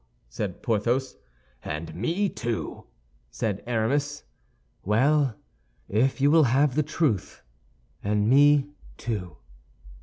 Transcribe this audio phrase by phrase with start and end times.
[0.29, 1.15] said Porthos.
[1.63, 2.85] "And me, too!"
[3.29, 4.23] said Aramis.
[4.83, 5.35] "Well,
[5.87, 7.43] if you will have the truth,
[8.03, 9.37] and me, too!"